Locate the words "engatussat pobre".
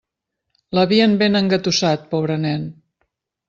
1.41-2.41